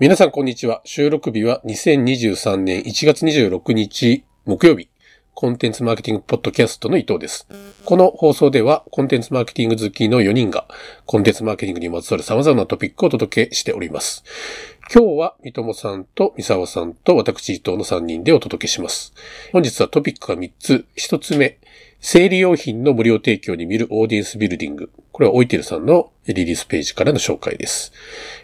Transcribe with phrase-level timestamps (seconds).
[0.00, 0.80] 皆さんこんにちは。
[0.86, 4.88] 収録日は2023年1月26日木曜日。
[5.34, 7.46] コンテンツマーケティングポッドキャストの伊藤です。
[7.84, 10.66] この放送ではコンテンツマーケティング好きの4人が
[11.04, 14.24] コンテンツマーケティングにまつわる様々なトピックをお届けしております。
[14.90, 19.12] 今日は三友さんと三沢さんと私伊藤の3人でお届けします。
[19.52, 20.86] 本日はトピックが3つ。
[20.96, 21.58] 1つ目、
[22.00, 24.90] 生理用品の無料提供に見るオーディエンスビルディング。
[25.12, 27.92] これはオイテルさんのリリースページからの紹介です。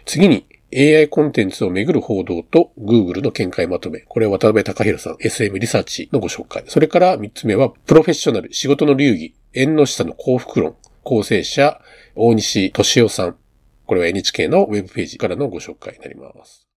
[0.05, 0.45] 次に、
[0.75, 4.01] AI コンテンツをめぐる報道と Google の見解まとめ。
[4.01, 6.63] これは渡辺隆弘さん、SM リサーチのご紹介。
[6.67, 11.79] それから3つ目は、プロフェッショナル、仕事の流儀、縁の下の幸福論、構成者、
[12.15, 13.37] 大西俊夫さん。
[13.85, 16.67] これは NHK のウェブページからのご紹介になります。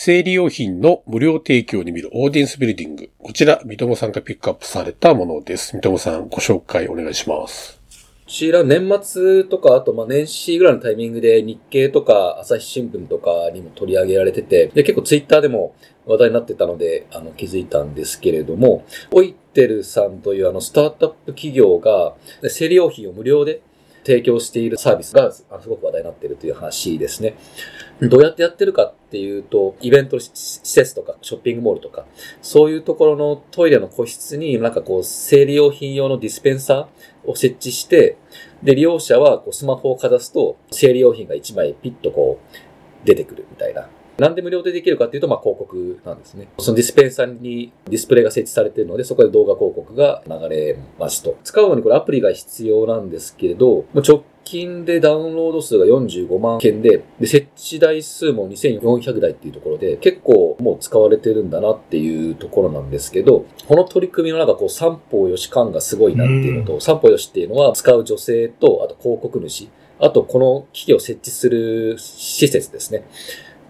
[0.00, 3.10] 生理用品の無料提供に見るオーディエンスビルディング。
[3.18, 5.72] こちら、三友さんがピックアップされたものです。
[5.72, 7.80] 三友さん、ご紹介お願いします。
[7.80, 15.74] こちら年末とか、あとまあ年始ぐらいのタイミングで日経とか朝日新聞とかにも取り上げられてて、で結構ツイッターでも
[16.06, 22.14] 話題になってたので、あの気づいたんですけれども、オイテルさんというあのスタートアップ企業が
[22.48, 23.62] 生理用品を無料で
[24.04, 27.34] 提供しているサービスがすごく話題になっているという話ですね。
[28.00, 30.30] どうやってやってるかっていうと、イベント施
[30.62, 32.06] 設とかショッピングモールとか、
[32.42, 38.16] そういうところのトイレの個室になんかこう生理用品用のディスペンサーを設置して、
[38.62, 43.88] で、利用者はこうスマホをかざすと生理用品が1枚ピッとこう出てくるみたいな。
[44.18, 46.48] なんで無料でできるかっていうと、まあ広告なんですね。
[46.58, 51.36] そのディスペンサーにディスプレイが設置されているので、そこで動画広告が流れますと。
[51.44, 69.68] 使うのにこれアプリが必要なんですけれど、もう直近でダウンロード数が45万件で、で、設置台数も2400台っていうところで、結構もう使われてるんだなっていうところなんですけど、この取り組みのなんかこう三方よし感がすごいなっていうのと、三方よしっていうのは使う女性と、あと広告主、
[70.00, 73.04] あとこの機器を設置する施設ですね。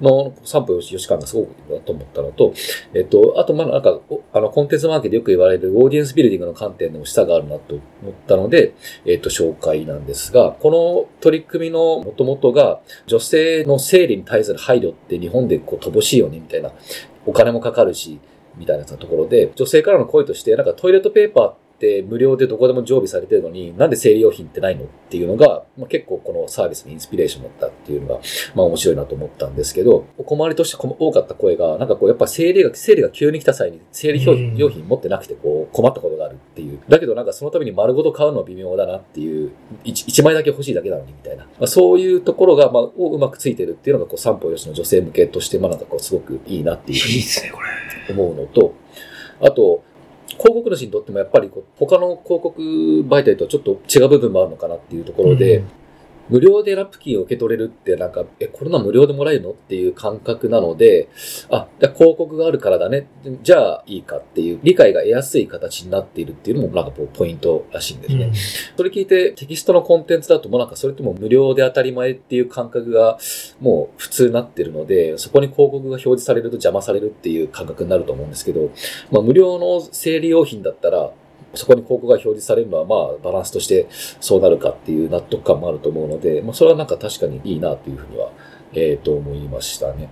[0.01, 2.53] の三歩よし、よし感がすごくいいなと思ったのと、
[2.95, 3.99] えっと、あと、まあ、なんか、
[4.33, 16.73] あの、コンテンツマーケットでよく言われるオーディエンスビルディングの観点でも下があるなと思ったので、えっと、紹介なんですが、この取り組みの元々が、女性の生理に対する配慮って日本でこう乏しいよね、みたいな、
[17.27, 18.19] お金もかかるし、
[18.57, 21.68] みたいなところで、女性からの声として、なんかトイレットペーパーって
[22.09, 28.21] 無料でどこでも常備されてるのに、なんで生理用品ってないのっていうのが、まあ、結構このサービスのインスピレーションだったっていうのが、
[28.55, 36.81] まあ面白いなと思ったんですけど、お困りとして多かった声が、なんかこうやっぱ生理が、生理が急に来た際に生理用品用品持ってなくてこう困ったことがあるっていう。
[36.89, 39.53] だけどなんかそのために丸ごと買うのは微妙だなっていう、
[39.85, 41.45] 1, 枚だけ欲しいだけなのにみたいな。
[41.45, 47.69] まあ、そういうところが、まあ、をうまくついてるっていうのがこう三歩よしの女性向けとして、まあなんかこうすごくいいなっていうふうにいいですね、これ。
[48.11, 48.75] 思うのと、
[49.41, 49.85] あと、
[50.39, 55.69] 広告主にとってもやっぱりこう他の広告媒体とはちょっと違う部分もあるのかなっていうところで、うん。
[56.29, 61.09] 無料でラップ金を受け取れるってなんか、え、これな無料でもらえるのっていう感覚なので、
[61.51, 63.09] あ、じゃあ広告があるからだね。
[63.43, 68.33] じゃあいいかっていう理解が得やすい形になっているっていうのもなんかこうポイントらしいんですね。
[68.77, 73.19] それ聞いてテキストのコンテンツだともうなんかそれってもう無料で当たり前っていう感覚が
[73.61, 78.71] もう普通になってるので、そこに広告が表示されると邪魔されるっていう感覚になると思うんですけど、
[79.11, 81.11] まあ無料の生理用品だったら、
[81.59, 88.31] そこに広告が表示されるのはまあバランスとしてそうなるかっていう納得感もあると思うので、まあそれはなんか確かにいいなというふうには、
[88.73, 90.09] えー、と思いましたね。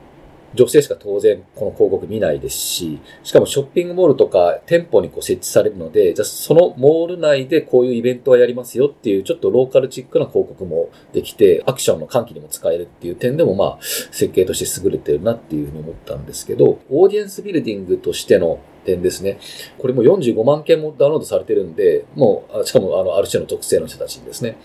[0.55, 19.39] 女性しか当然この広告見ないですし、しかもショッピングモールとか店舗にこう設置されるので、じゃあそのモール内でこういうイベントはやりますよっていうちょっとローカルチックな広告もできて、アクションの喚起にも使えるっていう点でもまあ設計として優れてるなっていうふうに思ったんですけど、オーディエンスビルディングとしての点ですね。
[19.79, 24.57] これも45万件もダウンロードされてるんで、もう、あしかもあの、ある種の特性の人たちにですね。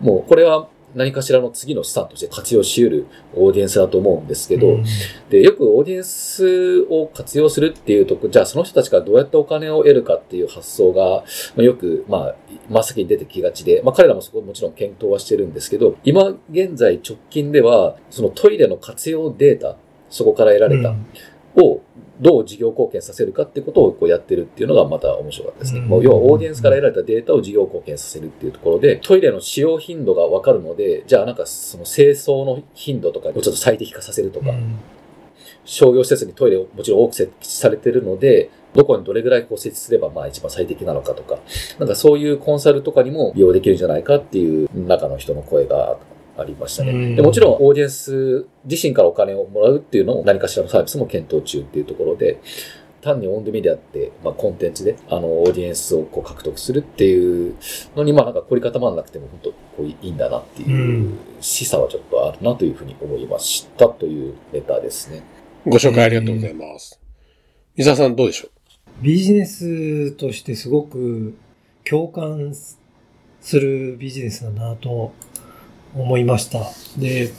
[0.00, 4.84] もう、これは何かしらの次の資産として活用し得るオーディエンスだと思うんですけど、うん
[5.28, 11.24] で、よくオーディエンスを活用するっていうとこ、じゃあその人たちからどうやってお金を得るかっていう発想が、
[11.54, 12.34] まあ、よく、まあ、
[12.68, 19.76] 真っ先に出てきがちで、まあ彼らもそこもちろん検討はしてるんですけど、今現在直近では、そのトイレの活用データ、
[20.08, 20.94] そこから得られた、
[21.56, 21.80] を
[22.20, 25.80] どう事業貢献させるかってことをこうやってるっていうのがまた面白かったですね。
[25.80, 25.86] うん。
[25.86, 34.78] もう要はオーディエンスから得られたデータを事業貢献させるっていうところで、トイレの使用頻度がわかるので、じゃあなんかその清掃の頻度とかをちょっと最適化させるとか、うん。
[35.64, 41.38] 商業施設にトイレをもちろん多く設置されてるので、どこにどれぐらいこう設置すればまあ一番最適なのかとか、
[41.78, 45.98] なんかそういうコンサルとかにも利用できるんじゃないかっていう中の人の声が
[46.40, 46.92] ありましたね。
[46.92, 52.40] うんでもちろんオーディエンス自身からお金をもらうっていうのも何かしらのサービスも検討中っていうところで、
[53.02, 57.56] 単にオンデメディアって、まあ、コンテンツで、あの、オーディエンスをこう獲得するっていう
[57.96, 65.22] のに、まあ、なんか凝り固まらなくても、本当こういいんだなっていううん示唆はちょっとあるなというふうに思いましたというレターですね。
[65.64, 67.00] ご紹介ありがとうございます。
[67.74, 68.50] 伊沢さんどうでしょう？
[69.02, 71.34] ビジネスとしてすごく
[71.88, 72.78] 共感す
[73.58, 75.12] るビジネスだなと
[75.94, 76.60] 思いました。
[76.98, 77.32] で、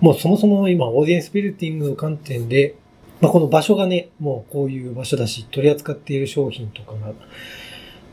[0.00, 2.76] もうそもそも今オーディエンスビルティングの観点で、
[3.20, 7.12] まあ、この場所がね、もうこういう場所だし、取り扱っている商品とかが、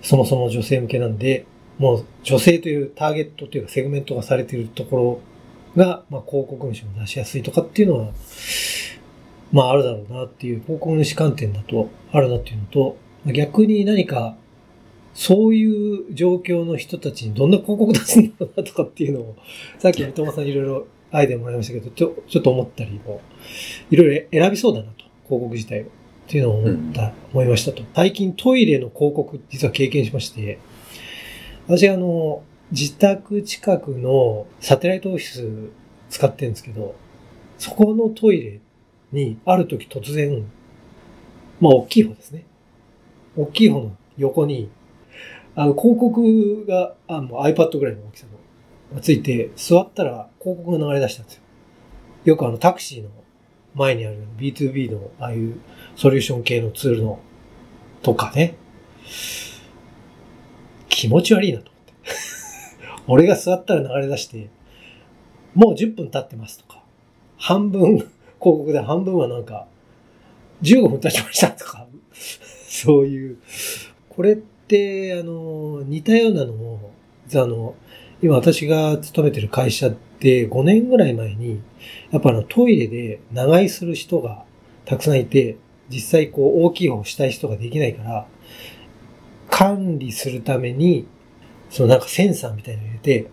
[0.01, 1.45] そもそも女性向けなんで、
[1.77, 4.95] もう女性というターゲットというかセグメントがされているとこ
[5.75, 8.11] ろが、まあ、広告主も出しやすいとかっていうのは、
[9.51, 12.97] まああるだろうなっていう、広告主観点だとあるなっていうのと、
[13.31, 14.35] 逆に何か、
[15.15, 19.35] そういう状況の人たちにどんな広告出すんだろうなとかっていうのを、
[19.79, 23.21] さっき三笘さんいろいろアイデアもらいましたけど、ちょちょっと思ったりも、
[23.89, 25.85] いろいろ選びそうだなと、広告自体を。
[26.25, 27.83] っていうのを思った、思いましたと。
[27.94, 30.57] 最近トイレの広告実は経験しまして、
[31.67, 32.41] 私あの、
[32.71, 35.69] 自宅近くのサテライトオフィス
[36.09, 36.95] 使ってるんですけど、
[37.59, 38.59] そこのトイレ
[39.12, 40.45] にある時突然、
[41.62, 42.45] まあ大きい方ですね。
[43.38, 44.69] 大きい方の横に、
[45.55, 48.25] あの広告が、あもう iPad ぐらいの大きさ
[48.91, 51.41] の、がついて、座ったら広告が流れ出したんですよ。
[52.25, 53.09] よくあのタクシーの
[53.73, 55.59] 前にある B2B のああいう
[55.95, 57.19] ソリューション系のツールの
[58.01, 58.55] とかね。
[60.89, 61.93] 気持ち悪いなと思って。
[63.07, 64.49] 俺が座ったら流れ出して、
[65.53, 66.83] もう10分経ってますとか、
[67.37, 68.09] 半分、広
[68.39, 69.67] 告で半分はなんか、
[70.63, 71.87] 15分経ちましたとか、
[72.67, 73.37] そういう。
[74.09, 76.91] これって、であの、似たようなのを、
[77.33, 77.75] あの、
[78.21, 81.62] 今私が勤めてる会社って5年ぐらい前に、
[82.12, 84.44] やっぱあのトイレで長居する人が
[84.85, 85.57] たくさんいて、
[85.89, 88.27] 実際こう大きい方をしたい人ができないから、
[89.50, 91.07] 管理するために、
[91.69, 93.29] そのなんかセンサーみたいなの入れて、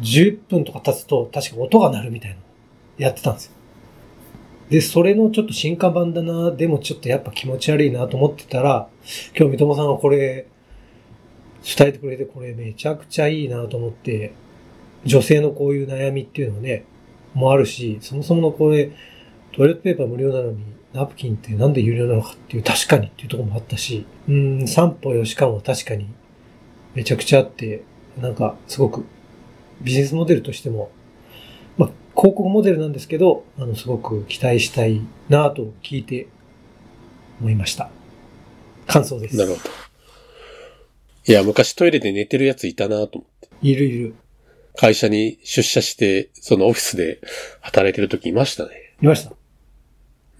[0.00, 2.42] 10分とか経つと確か音が鳴るみたいなの
[2.98, 3.55] やってたんですよ。
[4.70, 8.88] で、それのちょっと進化版だな、でもちょっとやっぱ気持ち悪いなと思ってたら、
[9.38, 10.46] 今日三笘さんがこれ、
[11.62, 14.32] 伝えてくれてこれめちゃくちゃいいなと思って、
[15.04, 16.84] 女性のこういう悩みっていうのね、
[17.34, 18.90] もあるし、そもそものこれ、
[19.52, 20.58] トイレットペーパー無料なのに、
[20.92, 26.08] ナプキンってなんで有料なのかっていう確かにっていうとこもあったし、うん、散歩吉感は確かに
[26.94, 27.82] めちゃくちゃあって、
[28.20, 29.04] なんかすごく
[29.82, 30.90] ビジネスモデルとしても、
[32.16, 36.28] 広告モデルなんですけど、あの、すごく期待したいなと聞いて
[37.40, 37.90] 思いました。
[38.86, 39.36] 感想です。
[39.36, 39.60] なるほど。
[41.28, 43.48] いや、昔トイレで寝てるやついたなと思って。
[43.60, 44.14] いるいる。
[44.76, 47.20] 会社に出社して、そのオフィスで
[47.60, 48.94] 働いてる時いましたね。
[49.02, 49.34] いました。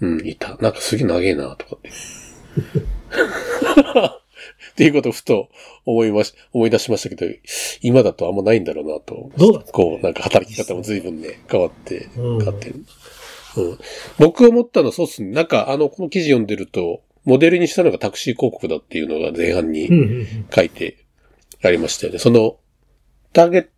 [0.00, 0.56] うん、いた。
[0.58, 1.90] なんかすげえ長えなとかって。
[4.76, 5.48] っていうことをふと
[5.86, 7.24] 思いまし、思い出しましたけど、
[7.80, 9.30] 今だとあんまないんだろうなと。
[9.38, 9.78] どうなんですか？
[9.78, 12.84] こう、なんか働き方も随分ね、変わって、うん変わってる。
[13.56, 13.78] うん。
[14.18, 15.30] 僕思ったのはそうっすね。
[15.30, 19.88] なんかあの、この記事読んでると、モデルにしたのがタクシー広告だっていうのが前半に。
[20.54, 20.98] 書いて
[21.64, 22.18] ありましたよね。
[22.18, 22.58] その、
[23.32, 23.68] ターゲッ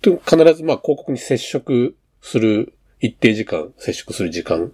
[0.00, 4.72] ト、必ずまあ広告に接触する一定時間、接触する時間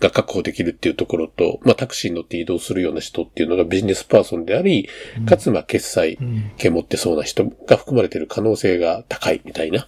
[0.00, 4.88] が確保できるっていうところと、まあタクシーに乗って移動するような人っていうのがビジネスパーソンであり、
[5.26, 6.52] かつまあ決済うん。
[6.56, 9.86] 権持ってそうな人が含まれている可能性が高いみたいな、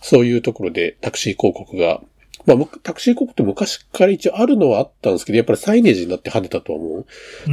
[0.00, 2.00] そういうところでタクシー広告が、
[2.46, 7.06] まあむタクシー広告って昔から一応あるのはあったんですけど、やっぱりサイネージになって跳ねたと思う。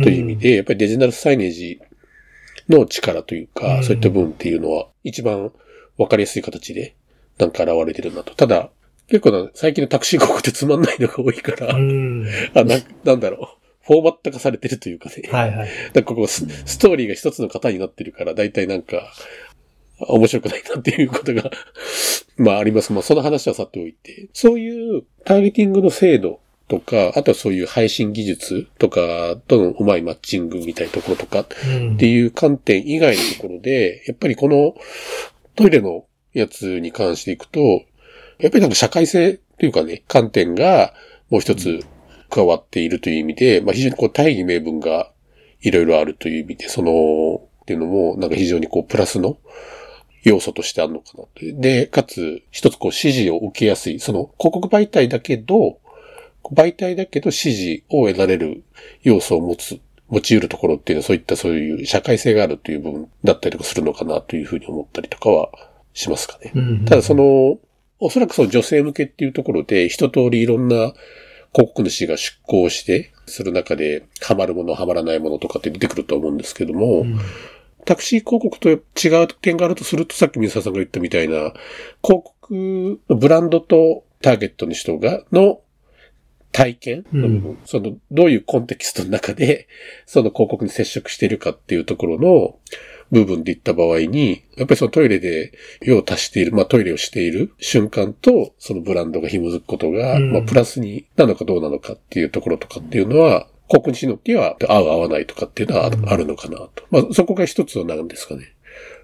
[0.03, 1.79] という意味で、やっぱりデジタルサイネージ
[2.67, 5.51] の力というか、うんそういった部分っていうのは一番
[5.97, 6.95] わかりやすい形で
[7.37, 8.35] なんか現れてるなと。
[8.35, 8.69] ただ、
[9.11, 12.25] 結構な最近のタクシー広告ってつまんないのが多いから、うん。
[12.55, 13.61] あななんだろう。
[13.83, 15.23] フォーマット化されてるというかね。
[15.29, 15.69] はいはい。
[15.93, 19.11] なんかこうス、ストーリーが一つの型になってるから、だいたいなんか、
[19.99, 21.51] 面白くないなっていうことが、
[22.37, 22.93] まああります。
[22.93, 26.39] まあその話はさておいて、そういうターゲティングの精度
[26.69, 34.75] とか、あとはそういう配信技術とかとのうまいマッチングみたいなところとかうんっていう観点以外のところで、やっぱりこの
[35.55, 37.83] トイレのやつに関していくと、
[38.41, 40.93] やっぱりなんか社会性というかね、観点が
[41.29, 41.81] もう一つ
[42.29, 45.11] 加わっているという意味で、まあ非常にこう大義名分が
[45.61, 49.37] いろいろあるという意味で、その、っていうのも、なんか非常にこうプラスの
[50.23, 51.29] 要素としてあるのかなと。
[51.41, 55.79] で、かつ、一つこう指示を受けやすい、その広告媒体だけど、
[56.51, 58.63] 媒体だけど指示を得られる
[59.03, 59.79] 要素を持つ、
[60.09, 65.49] 持ち得るところっていうのはそういったそういう社会性があるという部分だったりとかするのかなというふうに思ったりとかは
[65.93, 66.51] しますかね。
[66.53, 67.59] うんただその、
[68.01, 70.93] おそらくその女性向けっていうところで一通りいろんな
[71.53, 77.19] 広告主が出向して、する中で、ハマるもの、ハマらないものとかって出てくると思うんですけども、うん。
[77.85, 81.53] タクシー広告と違う点があるとすると、さっき水沢さんが言ったみたいな、
[82.03, 85.61] 広告のブランドとターゲットの人が、の
[86.51, 89.67] 体験の部分、その、どういうコンテキストの中で、
[90.05, 92.55] その広告に接触しているかっていうところの
[93.11, 95.51] 部分で言った場合に、やっぱりそのトイレで
[95.81, 100.31] 用を足している、まあトイレをしている瞬間と、そのブランドが紐づくことが、うん。
[100.31, 106.09] まあプラスになのかどうなのかっていうところとかっていうのは、広告主によっては合う合わないとかっていうのはうん。
[106.09, 106.83] あるのかなと。
[106.89, 108.53] まあそこが一つのなんですかね。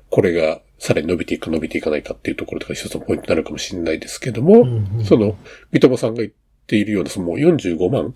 [0.10, 4.98] これがさらに伸びていくか伸びていかないかっていうところとか一つのポイントになるかもしれないですけども、うん。
[5.00, 5.06] うん。
[5.06, 5.38] その、
[5.72, 6.34] 三友さんが言っ
[6.68, 8.14] ているような、そのもう45万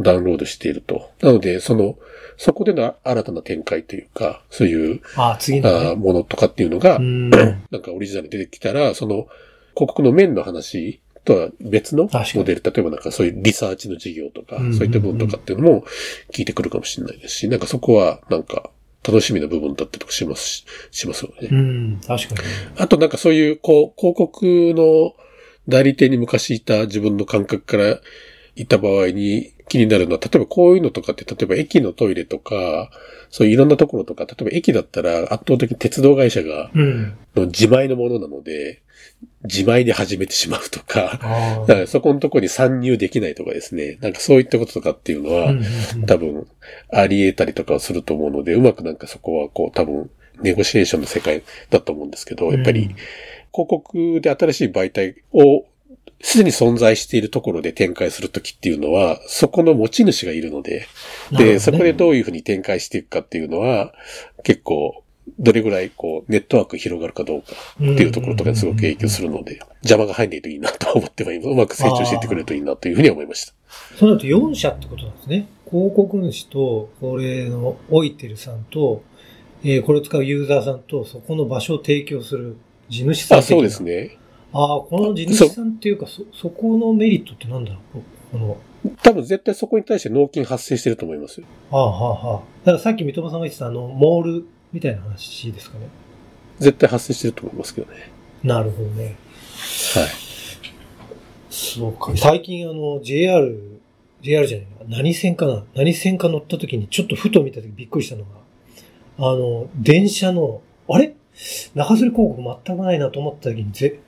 [0.00, 1.10] ダウンロードしていると。
[1.20, 1.96] なので、その、
[2.36, 5.94] そこでの新たな展開というか、そういう、あ、次のね。
[5.96, 7.30] ものとかっていうのが、うん。
[7.30, 9.26] なんかオリジナルで出てきたら、その、
[9.74, 15.84] 広告の面の話とは別のモデル、例えばなんかそういうリサーチの事業とか、うんそういった部分とかっていうのも
[16.32, 18.70] 聞いてくるかもしれないですし、なんかそこはなんか
[19.06, 21.48] 楽しみな部分だったりとかしますし、しますよね。
[21.50, 22.40] うん、確かに。
[22.78, 25.14] あとなんかそういう、こう、広告の
[25.68, 28.00] 代理店に昔いた自分の感覚から
[28.54, 32.90] いた場合に気になるのは、例えばこういうのとかって、例えば駅のトイレとか、
[33.30, 37.16] そういういろんなところとか、例えば駅だったら圧倒的に鉄道会社が、うん。
[37.34, 38.82] の自前のものなので、
[39.44, 41.18] 自前で始めてしまうとか、
[41.66, 45.54] からそこのところに参入できないとかですね、なんかそういったこととかっていうのは、
[46.06, 46.46] 多分、
[46.92, 50.10] あり得たりとかはすると思うので、うまくなんかそこはこう、多分、
[50.42, 52.88] ネゴシエーションの世界だと思うんですけど、やっぱり、うん。
[52.88, 55.64] 広告で新しい媒体を、
[56.20, 60.86] すでに存在しているところで展開するときっていうのは、そこの持ち主がいるので、
[61.30, 63.92] で、ねそこでどういうふうに展開していくかっていうのは、
[64.42, 65.02] 結構、
[65.38, 71.48] どれぐらいこう、ネットワーク広がるかどうかっていうところとかにすごく影響するので、邪魔が入んないといいなと思ってはいます。
[71.48, 73.52] うまく成長していってくれるといいなというふうに思いました。
[73.98, 75.48] そうなると4社ってことなんですね。
[75.68, 79.02] 広告主と、これのオイテルさんと、
[79.64, 82.56] えーこれを使うユーザーさんと、そこの場所を提供する
[82.88, 84.16] 地主さんあ、そうですね。
[84.56, 84.62] ね。
[84.62, 88.02] ああ、この地主さんっていうか、そ、そこのメリットってなんだろう？
[88.32, 88.58] この、
[89.02, 91.46] 多分絶対そこに対して納金発生してると思いますよ。
[91.70, 92.40] はあはあはあ。
[92.64, 95.88] だからさっき三笘さんが言ってたあの、モールみたいな話ですかね。
[96.58, 98.10] 絶対発生してると思いますけどね。
[98.42, 99.04] なるほどね。
[99.04, 99.14] はい。
[101.50, 102.12] そうか。
[102.16, 103.80] 最近あの、JR、
[104.22, 104.96] JR じゃないな。
[104.98, 105.64] 何線かな？
[105.74, 108.30] 何線か乗った時にちょっとふと見た時びっくりしたのが、
[109.18, 111.14] あの、電車の、あれ？
[111.74, 114.00] 中吊り広告全くないなと思った時に、ぜ、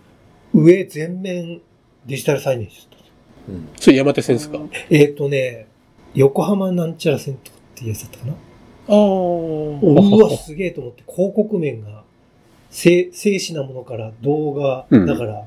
[0.54, 1.60] 上全面
[2.06, 3.52] デジタルサイネージだった。
[3.52, 3.68] うん。
[3.76, 4.58] それ山手線ですか？
[4.90, 5.66] えっ、とね、
[6.14, 8.96] 横浜なんちゃら線とかっていうやつだったかなああ。
[8.96, 12.02] うわ、すげえと思って、広告面が、
[12.70, 15.44] 静静止なものから動画、うんだから、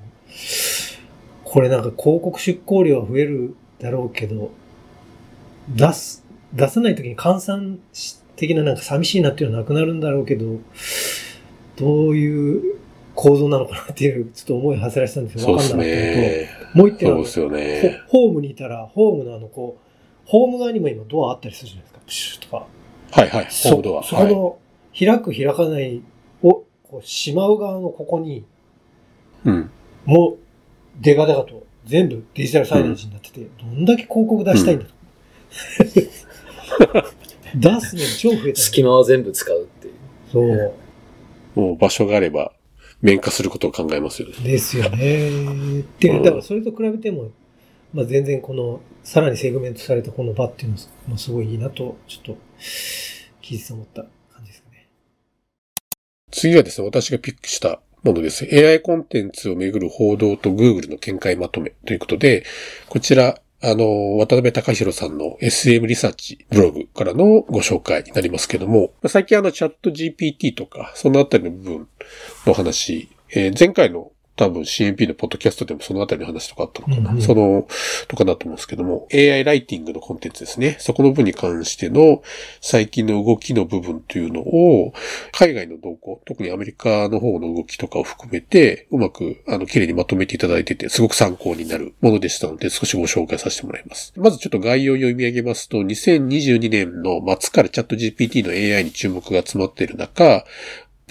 [1.44, 4.52] これなんか広告出稿量は増えるだろうけど、
[5.70, 7.80] 出す、出さないときに換算
[8.36, 10.60] 的ななんか寂しいなっていうのはなくなるんだろうけど、
[11.78, 12.80] どういう
[13.16, 16.50] 構造なのかなっていう、ちょっと思いはせらしたんですけど、そうですわかんなかったのと、ね。
[16.74, 18.02] もう一点はそうですよね。
[18.08, 22.66] ホホームにいたら、ホームのあの、こう、ホーム側にも今ドアあったりするじゃないですか、プシューとか。
[23.12, 23.44] はいはい。
[23.44, 24.02] ホーそムドア。
[24.02, 24.08] はい。
[24.08, 24.58] そこの、
[24.98, 26.02] 開く開かない
[26.42, 28.46] を、こう、しまう側のここに、
[29.46, 29.70] うん。
[30.06, 30.38] もう、
[31.02, 34.92] デカデカと、全部デジタルサイネージになってて、どんだけ広告出したいんだと。
[37.56, 39.94] 出すのに超増えた、隙間は全部使うっていう。
[40.32, 40.74] そう。
[41.56, 42.54] もう場所があれば、
[43.02, 44.36] 面化することを考えますよね。
[44.44, 45.80] ですよね。
[45.80, 47.32] っていうう、んだからそれと比べても、
[47.94, 50.78] まあ全然この、さらにセグメントされたこの場っていうの
[51.08, 52.38] もすごいいいなと、ちょっと、
[53.42, 54.04] 聞い思った
[54.34, 54.88] 感じですかね。
[56.32, 58.48] 次はですね、私がピックしたものです。
[58.52, 62.46] AI コンテンツをめぐる報道と Google の見解まとめということで、
[62.88, 71.88] こちら、あの、渡辺隆弘さんの SM リサーチブログからのご紹介になりますけども、最近あのチャット GPT とか、そのあたりの部分
[72.48, 77.12] の話、えー前回の多分 CMP のポッドキャストでもそのあたりの話とかあったのかな。
[77.12, 77.68] うんうんその、
[78.08, 80.78] とかだと思うんですけども、AI ライティングのコンテンツですね。
[80.80, 82.24] そこの部分に関しての
[82.60, 84.94] 最近の動きの部分というのを、
[85.32, 94.14] 海外の動向、特にアメリカの方の動きとかを含めて、うまく、あの、綺麗にまとめていただいてて、すごく参考になるものでしたので、少しご紹介させてもらいます。
[94.18, 100.44] まずちょっと概要を読み上げますと、2022年の末からチャット GPT の AI に注目が集まっている中、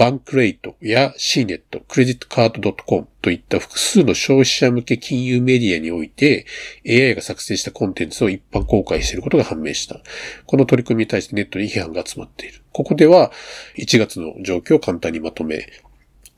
[0.01, 6.47] バンクレイトや CNET、クレジットカード .com といった複数の消費者向け金融メディアにおいて
[6.89, 10.01] AI が作成したコンテンツを一般公開していることが判明した。
[10.47, 12.63] この取り組みに対してネットに批判が集まっている。
[12.73, 13.31] ここでは
[13.77, 15.69] 1月の状況を簡単にまとめ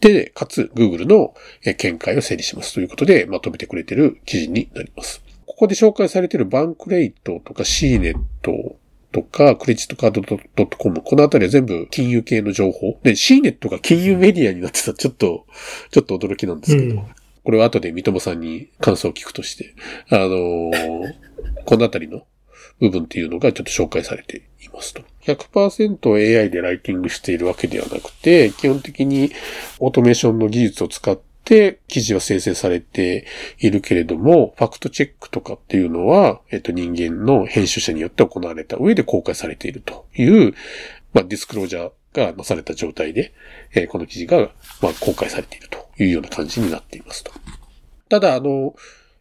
[0.00, 1.32] て、かつ Google の
[1.64, 5.22] 見解を整理しますということでまとめてくれている記事になります。
[5.46, 8.74] ここで紹介されているバンクレイトとか C ネット
[9.12, 12.98] とか、クレジットカード .com、このあたりは全部金融系の情報。
[13.02, 15.46] で、C ネットが金融メディアになってたらちょっと、
[15.90, 17.06] ちょっと驚きなんですけど、うん
[17.44, 19.74] これは後で三友さんに感想を聞くとして、
[20.10, 21.14] あのー
[21.66, 22.24] このあたりの
[22.78, 25.02] 部分っていうのがちょっと紹介されていますと。
[25.24, 29.32] 100% AI でライティングしているわけではなくて、基本的に
[29.80, 33.26] オートメーションの技術を使って記事は生成されて
[33.58, 40.54] いるけれども、ファクトチェックとかっていうのは、えっと人間の編集者によって行われた上で公開されているという、
[41.12, 43.32] まあディスクロージャーがなされた状態で、
[43.74, 47.32] えーこの記事が、まあ、公開されているというような感じになっていますと。
[48.08, 48.74] ただ、あの、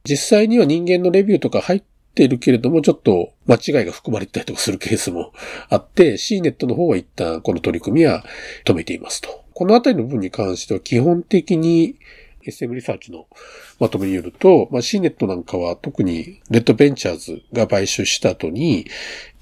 [0.04, 1.84] 実際には人間のレビューとか入っ
[2.16, 5.32] ているけれども、ちょっと間違いが含まれてたりとかするケースも
[5.70, 8.24] あって、CNET の方は一旦この取り組みは
[8.66, 9.41] 止めていますと。
[9.62, 12.00] このあたりの部分に関しては基本的に
[12.42, 13.28] SM リサーチの
[13.80, 18.88] まとめによると、まあ、CNET なんかは特にレッドベンチャーズが買収した後に、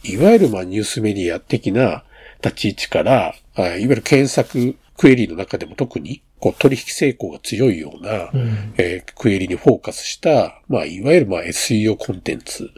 [0.03, 2.03] いわゆるまあニュースメディア的な
[2.43, 8.73] 立ち位置から、あいわゆる検索クエリの中でも特にこう取引成功が強いような、うん。
[8.77, 12.69] えークエリにフォーカスした、まあ、いわゆるまあ SEO コンテンツ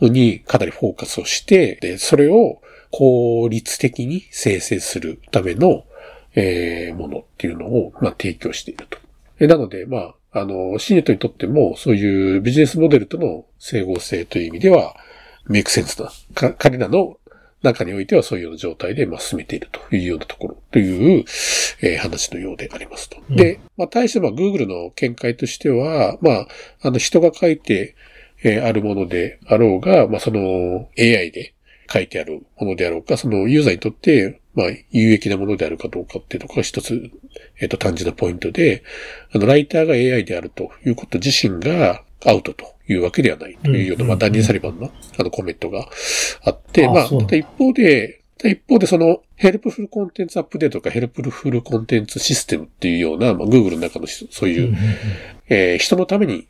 [0.00, 5.84] にかなりフォーカスをして、で、それを効率的に生成するための、
[6.34, 8.98] えーものっていうのを、まあ、提供していると。
[9.40, 14.96] えなので、まあ、あの、シネットにとっても、そういうビジネスモデルとの整合性という意味では、
[15.46, 16.10] メイクセンスな。
[16.34, 17.18] か彼らの
[17.62, 21.24] 中においてはそういうような状態で、まあ、進めているというようなところ、という、
[21.82, 23.18] えー話のようでありますと。
[23.28, 26.48] うんで、まあ、対して、まあ、Google の見解としては、まあ、
[26.82, 27.94] あの、人が書いて、
[28.42, 31.53] えーあるものであろうが、まあ、その AI で
[31.92, 37.10] 書いてあるものであろうか、そのユーザーにとって、まあ、有益なものであるかどうかっていうところが一つ、
[37.60, 38.84] えっ、と、単純なポイントで、
[39.32, 45.88] あの、ライターが AI であるということ自身がアウトというわけではないというような、うんまあ、ダニエル・サリバンのあのコメントが
[46.44, 54.76] あって、あまあ、ただ一方で、一方でその、 Helpful Content Update とか Helpful Content System っていうような、まあ、Google の中のそういう、うん
[55.48, 56.46] えー人のために、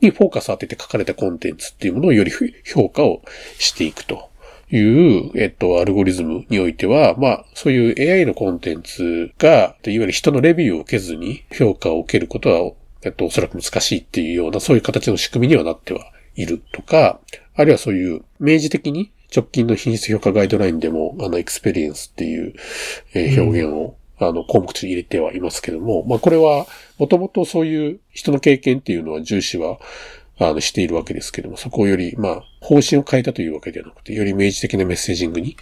[0.00, 2.32] にフォーカスを当てて書かれたコンテンツっていうものをより
[2.64, 3.22] 評価を
[3.58, 4.28] していくと
[4.70, 16.00] いう、えっと、アルゴリズムにおいては、まあ、そういう AI のコンテンツが、いわゆる人のレビューを受けずに評価を受けることは、えっと、おそらく難しいっていうような、そういう形の仕組みにはなっては
[16.34, 17.20] いるとか、
[17.54, 22.54] あるいはそういう明示的に直近の品質評価ガイドラインでも、あの、 Experience っていう、
[23.14, 26.66] えー表現を、あの、項目として入れてはいますけども、まあ、これは、
[26.98, 29.78] もともとそういう人の経験っていうのは重視は、
[30.38, 35.56] あの、しているわけですけども、そこをより、まあ、方針を変えたというわけではなくて、より明示的な messaging に、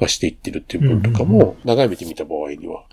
[0.00, 2.84] まあ、していってるっていう部分とかも、長い目で見た場合には、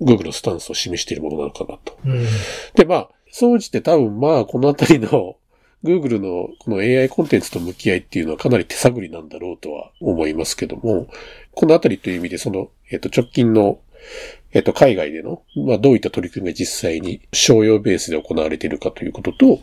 [0.00, 1.98] Google のスタンスを示しているものなのかなと。
[2.04, 2.26] うん。
[2.74, 5.36] で、まあ、総じて多分まあ、このあたりの、
[5.84, 11.08] Google のこの AI コンテンツと向き合いっていうのはかなり手探りなんだろうとは思いますけども、
[11.52, 13.80] このあたりという意味でその、えっ、と、直近の、
[14.52, 19.60] えっ、と、海外での、まあ、どういった取り組みが実際に商用ベースで行われているかということと、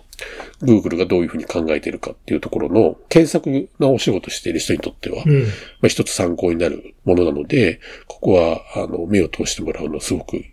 [0.61, 5.41] Google がどういうふうに考えているかっていうところの、検索のお仕事している人にとっては、うん。
[5.43, 5.47] ま
[5.85, 10.43] あ、一つ参考になるものなので、ここは、あの、目を通してもらうのはすごく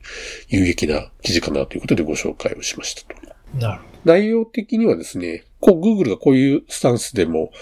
[0.49, 3.33] 有益な記事かなということでご紹介をしましたと。
[3.59, 7.53] なるほ内容的にはですね、こう、Google がこういうスタンスでも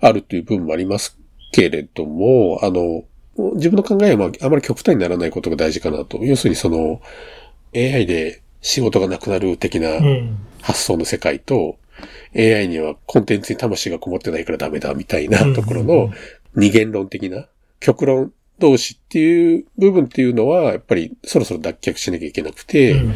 [0.00, 1.18] あるという部分もあります
[1.52, 3.04] けれども、あの、
[3.54, 6.18] 自分の考えは、まあ、あまり極端にならないことが大事かなと。
[6.24, 7.00] 要するにその、
[7.74, 9.90] AI で仕事がなくなる的な。
[10.66, 11.78] 発想の世界と、
[12.34, 16.10] AI にはコンテンツに魂がこもってないからダメだみたいなところの
[16.54, 17.46] 二元論的な
[17.80, 23.14] 極論同士っていう部分っていうのは、やっぱりそろそろ脱却しなきゃいけなくて、うん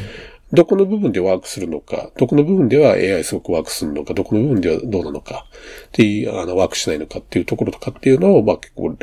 [0.52, 5.46] どこの部分でワークするのか、どこの部分では AI すごくワークするのか、どこの部分ではどうなのか、
[5.86, 8.96] っていう、あの、ワークしないのかっていうところとかっていうのを、まあ結構、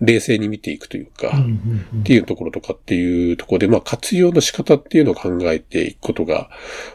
[0.00, 1.28] 冷静に見ていくというか、
[2.00, 6.48] っていうところとかっていうところで、まあ活用の仕方っていうのを考えていくことが、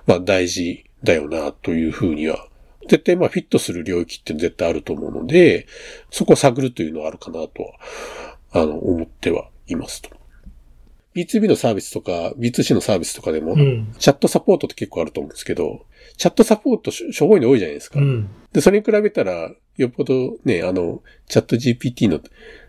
[0.07, 2.47] まあ大事だよな、というふうには、
[2.87, 5.67] 絶対まあフィットする領域って絶対あると思うので、
[6.09, 7.73] そこを探るというのはあるかなとは、
[8.53, 10.18] あの、思ってはいますと。
[11.25, 13.93] B2B のサービスとか、B2C のサービスとかでも、うん。
[13.97, 15.85] チャットサポートって結構あると思うんですけど、
[16.17, 17.99] チャットサポートししょぼいの多いじゃないですか。
[17.99, 18.29] うん。
[18.53, 22.19] で、それに比べたら、よっぽどね、あの、チャット GPT の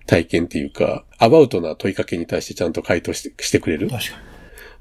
[0.06, 3.90] 体験っていうか、アバウトな問いかけに対してちゃんと回答してしてくれる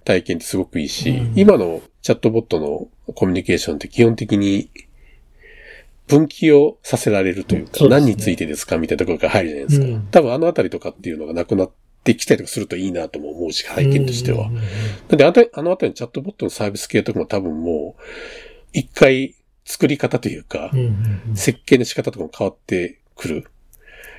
[0.06, 4.70] 体験ってすごくいいし、うん今のチャットボットのコミュニケーションって基本的に
[6.08, 9.86] 分岐をさせられるというか、そうね何についてですかみたいなところが入るじゃないですか。
[9.86, 11.72] うん多分あのあたりとかっていうのがなくなっ
[12.04, 13.76] てきたりとかするといいなとも思うし、に。
[13.76, 14.50] 背景としては。
[15.10, 18.02] なんで、あたあのあたりのチャットボットのサービス系とかも多分もう、
[18.74, 19.36] 一回
[19.66, 20.72] 作り方というか
[21.36, 23.52] 設計の仕方とかも変わってくる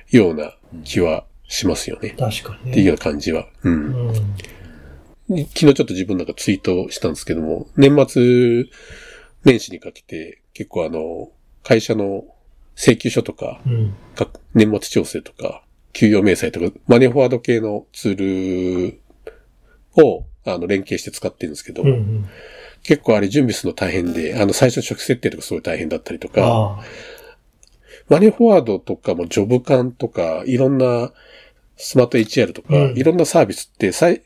[0.09, 2.15] ような気はしますよね。
[2.17, 2.91] 確かにっていうよね。
[2.91, 3.47] うな感じは。
[3.63, 4.09] うん。
[4.09, 4.15] うん。
[5.25, 8.65] 昨日ちょっと自分なんかツイートしたんですけども、年末
[9.43, 11.29] 年始にかけて結構あの、
[11.63, 12.23] 会社の
[12.75, 13.93] 請求書とか、うん。
[14.15, 18.91] か年末調整とか、給与明細とか、マネーフォワード系のツー
[19.97, 22.29] ルを、あの、連携して使ってるんですけど、うんうん。
[22.83, 26.83] 結構あれ準備するの大変で、あの、最初の初期設定とかすごい大変だったりとか。
[28.09, 31.11] マネーフォワードとかもジョブ感とか、いろんな
[31.77, 34.21] スマート HR とか、うんいろんなサービスって、さい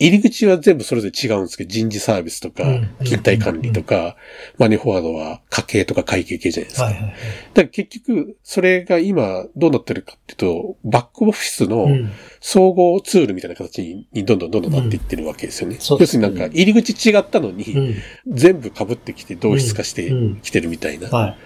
[0.00, 4.16] 入り口は全部それぞれ違うんですけど、人事サービスとかうん、勤怠管理とか、
[4.58, 6.84] マネーフォワードは家計とか会計系じゃないですか。
[6.86, 7.12] はいはいはい。
[7.12, 7.22] だか
[7.62, 12.10] ら結局、それが今どうなってるかっていうと、バックオフィスのうん。
[12.42, 15.76] 総合ツールみたいな形ににどんどんどんどんなっていってるわけですよね。
[15.78, 17.94] そうです要するになんか入り口違ったのに、うん。
[18.28, 21.08] 全部被ってきて同質化してうんきてるみたいな。
[21.08, 21.38] はい。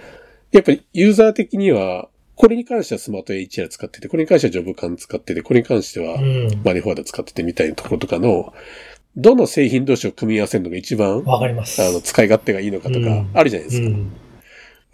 [0.51, 6.61] やっぱりユーザー的には、これに関してはスマート HR 使ってて、これに関してはジョブ感使ってて、これに関してはうん。
[6.63, 8.53] マネーフォワード使っててみたいなところとかの、
[9.15, 11.81] どの製品同士を組み合わせるのが一番、わかります。
[11.81, 13.87] あの、使い勝手がいいのかとかうん、あるじゃないですか。
[13.87, 14.11] うん。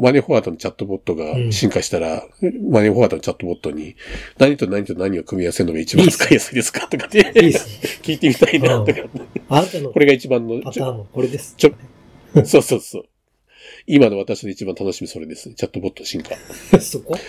[0.01, 2.23] マネーフォワードのチャットボットが進化したら、
[2.69, 3.95] マネーフォワードのチャットボットに、
[4.37, 7.21] 何と何と何を組み合わせるのが一番使いやすいですかとかって。
[8.01, 9.01] 聞いてみたいなとか。
[9.49, 11.55] あなたのこれが一番の、パターンもこれです。
[11.55, 11.71] ちょ
[12.45, 13.05] そうそうそう。
[13.87, 15.53] 今の私の一番楽しみそれです。
[15.53, 16.35] チャットボット進化。
[16.79, 17.15] そこ？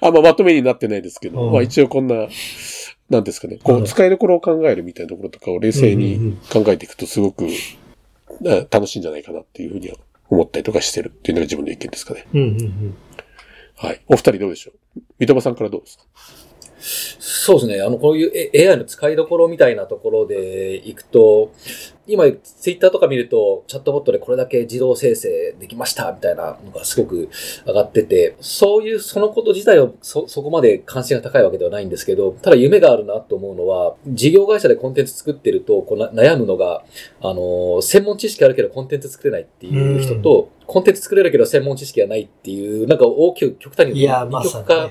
[0.00, 2.28] あんままとめになってないですけど、うんまあ一応こんな、
[3.08, 7.46] なんですかね、こう使いどころを考えるみたいなところとかを冷静に考えていくとすごく、
[8.46, 9.96] あ楽しいんじゃないかなっていうふうには
[10.28, 12.26] 思ったりとかしてるっていうのが自分の意見ですかね。
[12.32, 12.94] うんうんうん。
[13.76, 14.00] はい。
[14.08, 15.00] お二人どうでしょう？
[15.18, 16.04] 三笘さんからどうですか？
[16.80, 17.82] そうですね。
[17.82, 21.52] あの、こういう AI の使いどころみたいなところでいくと、
[22.06, 27.28] 今、ツイッターとか見ると、チャットボットでこれだけ自動生成できましたみたいなのがすごく
[27.66, 36.82] 上がってて、そういう、そのこと自体をそ、そこまで関心が高いわけではないんですけど、ただ夢があるなと思うのは、事業会社でコンテンツ作ってると、こう悩むのが、
[37.20, 44.90] あの、専門知識あるけどコンテンツ作れないっていう人と、コンテンツ作れるけど専門知識がないっていう、なんか大きく極端に二極化。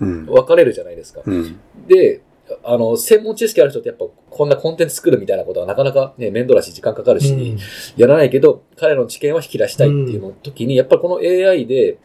[0.00, 1.22] 分かれるじゃないですか。
[1.24, 1.60] うん。
[1.86, 2.22] で、
[2.64, 7.58] あの、専門知識ある人ってやっぱこんなコンテンツ作るみたいなことはなかなかね、面倒だし時間かかるし、うん
[7.96, 11.98] やらないけど、彼らの知見は引き出したいっていうの時に、やっぱりこの AI で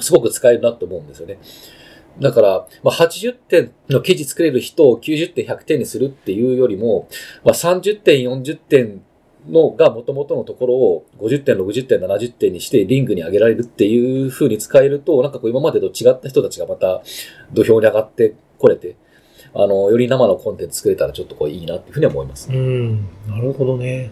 [0.00, 1.38] すごく使えるなと思うんですよね。
[2.20, 7.08] だから、まあ、80点の記事作れる人を90点、100点にするっていうよりも、
[7.44, 9.02] まあ、30点、40点
[9.48, 17.02] のが元々のところを50点、60点、70点にしてリングに上げられるっていう風に使えると、なんかこう今までと違った人たちがまた
[17.52, 18.96] 土俵に上がってこれて、
[19.54, 22.50] あの、より生のコンテンツ作れたらちょっとこういいなっていうふうには思います。
[22.52, 23.08] うん。
[23.26, 24.10] なるほどね。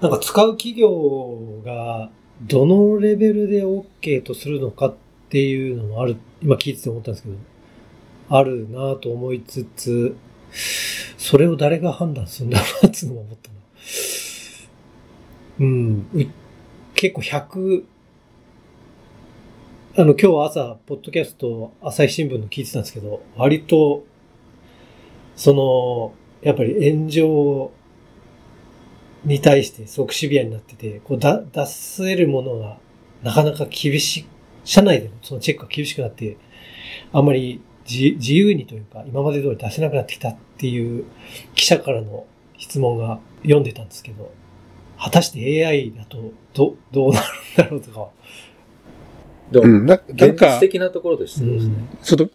[0.00, 2.10] なんか使う企業が
[2.42, 4.94] どのレベルで OK とするのかっ
[5.30, 7.36] ていうのもある、今聞いてて思ったんですけど、
[8.28, 10.16] あるなぁと思いつつ、
[11.16, 13.56] それを誰が判断するんだろうなっていうのも思ったな。
[15.58, 16.06] うん。
[16.94, 17.84] 結構100、
[19.96, 24.04] あの、今日朝、ポッドキャスト、朝日新聞の聞いてたんですけど、割と、
[25.34, 27.70] その、やっぱり炎上
[29.24, 32.78] に対してすごくシビアになってて、こうだ出せるものが
[33.22, 34.26] なかなか厳しい、
[34.64, 36.36] 社内でのそのチェックが厳しくなって、
[37.12, 41.04] あんまり自自由にというか、今まで通り出せなくなってきたっていう
[41.54, 42.26] 記者からの
[42.58, 44.30] 質問が読んでたんですけど、
[44.98, 48.10] 果たして AI だとどどうなるんだろうとかは、
[49.50, 49.86] でも、うん。
[49.86, 51.74] ななん現実か、的なところとしてですね。
[52.02, 52.28] その、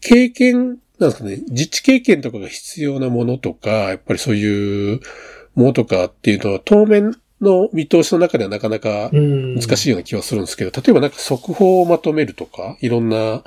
[0.00, 5.00] 経験、なんですかね、実地経験とかが必要なものとか、やっぱりそういう
[5.54, 13.42] ものとかっていうのは、当面の見通しの中ではなかなか難難しいような気はするんですけど、例えばなんか速報をまとめるとか、いろんな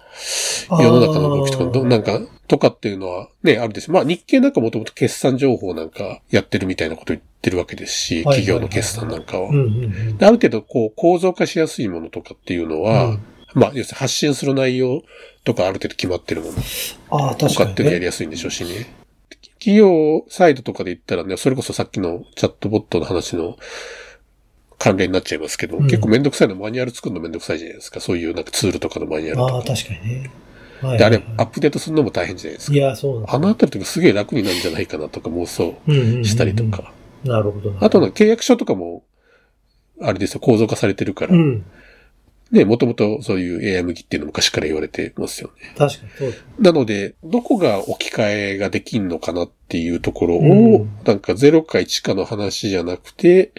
[0.70, 3.94] 世の中の動きとか、どなんか、とかっていうのはね、あるでしょ。
[3.94, 9.50] まあ日経なんかもともと決算情報なんかやってるみたいなこと言ってるわけですし、企業の決算なんかは。
[9.50, 13.20] ある程度こう構造化しやすいものとかっていうのは、うん
[13.56, 15.02] まあ要するに発信する内容
[15.44, 16.54] とかある程度決まってるもの
[17.10, 18.06] ああ、と確かに、かっていうのやりね。
[18.06, 18.86] やすいんでしょうしね。
[19.60, 23.58] 企業サイドとかで言ったらね、それこそさっきのチャットボットの話の
[24.78, 28.00] 関連になっちゃいますけど、うん結構めんどくさいのマニュアル作るのめんどくさいじゃないですか。
[28.00, 29.54] そういうなんかツールとかのマニュアルとか。
[29.56, 30.32] ああ、確かにね。
[30.82, 32.78] はいで、あれはい、アップデートするのも大変じゃないですか。
[32.78, 35.76] いや、そうあのあたりとかすげえ楽になるんじゃないかなとか妄想
[36.24, 36.94] したりとか。
[37.26, 37.84] なるほどな。
[37.84, 39.04] あとの契約書とかも、
[40.02, 41.66] あれですよ、構造化されてるから、うん。
[42.52, 45.74] ね、もともとそういう AI 向きっていうのも昔から言われてますよね。
[45.78, 46.44] 確かにそうです。
[46.60, 50.44] なので、どこが置き換えができんのかなっていうところを、う
[50.86, 53.52] んなんか0か1かの話じゃなくて、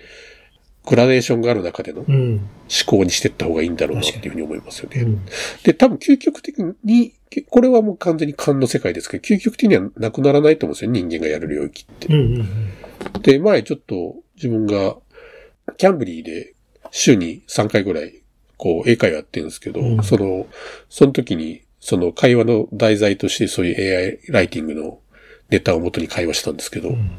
[0.87, 2.41] グラデーションがある中での思うん。
[2.87, 5.03] 考にしていった方がいいんだろうなっていうふうに思いますよね。
[5.03, 5.21] うん。
[5.63, 7.15] で、多分究極的に、
[7.49, 12.09] これはもう完全に勘の世界ですけど、究極的にはなくならないと思うんですよ、人間がやる領域って。
[12.09, 12.15] うん。
[12.15, 13.23] うん。
[13.23, 14.97] で、前ちょっと自分が
[15.77, 16.55] キャンブリーで
[16.91, 18.20] 週に3回ぐらい
[18.61, 20.47] こう英会話やってるんですけど、うんその、
[20.91, 25.01] その時にその会話の題材としてそういう AI ライティングの
[25.49, 27.11] ネタを元に会話したんですけど、うん。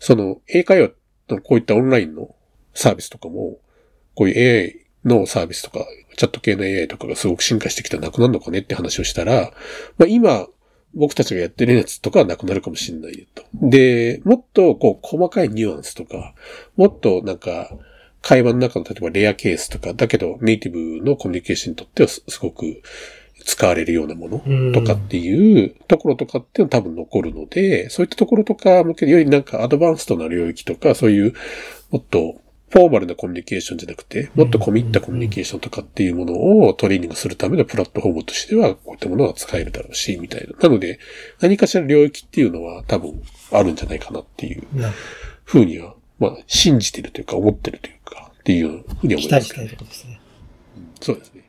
[0.00, 0.90] その英会話
[1.28, 2.34] のこういったオンラインの
[2.74, 3.58] サービスとかも、
[4.16, 9.52] こういう AI のサービスとか、チャット系の AI とかがすごく進化してきたらなくなるのかねって話をしたら、
[9.98, 10.48] まあ今、
[10.94, 13.44] 僕たちがやってるやつとかはなくなるかもしれないよと。
[13.54, 16.34] で、もっとこう細かいニュアンスとか、
[16.76, 17.70] もっとなんか、
[18.22, 22.82] 会話の中の例えばレアケースとか、だけどネイティブのコミュニケーションにとってはすすごく
[23.44, 24.72] 使われるようなものうん。
[24.72, 31.34] とかっていうところとかっていうのは多分残るので、そういったところとか向けてよりなんかアドバンストな領域とか、そういう
[31.90, 40.58] もっとフォーマルなコミュニケーションじゃなくて、もっと込み入ったコミュニケーションとかっていうものをトレーニングするためのプラットフォームとしては、こういったものが使えるだろうし、みたいな。
[40.60, 40.98] なので、
[41.40, 44.92] 何かしら領域っていうのは多分あるんじゃないかなっていうな
[45.44, 47.95] ふうには、まあ、信じてるというか、思ってるというか、
[48.46, 50.20] っていうふうに思います期待したいところですね。
[51.00, 51.42] そうですね。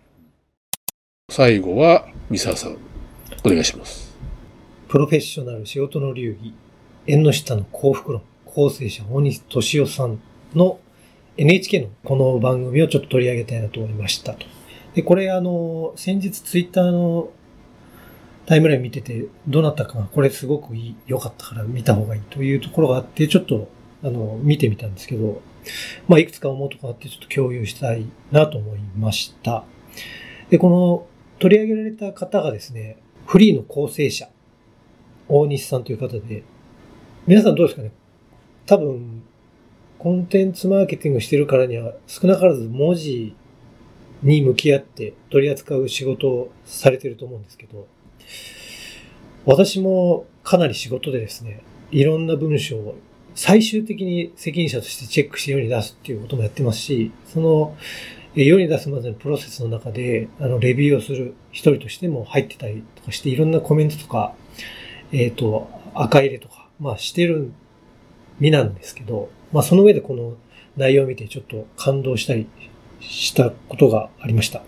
[1.30, 2.78] 最後は、三沢さん、
[3.46, 4.18] お願いします。
[4.88, 6.56] プロフェッショナル仕事の流儀、
[7.06, 10.20] 縁の下の幸福論、構成者大西俊夫さん
[10.56, 10.80] の
[11.38, 14.48] NHK のこの番組をちょっと取り上げたいなと思いましたと。
[14.96, 17.30] で、これあの、先日ツイッターの
[18.48, 23.68] タイムライン見てて、どうなったかなこれすごくいい、良かったから見た方がいいというところがあって、ちょっと、
[24.04, 25.44] あの、見てみたんですけど、
[26.08, 29.64] まあ、いくつか思うとこあって、ちょっと共有したいなと思いました。
[30.50, 31.08] で、この
[31.40, 34.30] 取り上げられた方がですね、フリーの構成者、
[35.28, 36.44] 大西さんという方で、
[37.26, 37.92] 皆さんどうですかね？
[38.66, 39.24] 多分、
[40.00, 43.36] コンテンツマーケティングしてるからには、少なからず文字
[44.24, 47.88] に向き合って取り扱う仕事をされてると思うんですけど、
[49.46, 52.96] 私もかなり仕事でですね、いろんな文章を
[53.38, 57.78] 最終的に責任者としてチェックして世に出すっていうこともやってますし、その、
[58.34, 64.34] 世に出すまでのプロセスの中で、あの、レビューをする一人としても入ってたりとかして、いろんなコメントとか、
[65.12, 67.52] えっ、と、赤入れとか、まあしてる
[68.40, 70.34] 身なんですけど、まあその上でこの
[70.76, 72.48] 内容を見てちょっと感動したり
[73.02, 74.64] したことがありました。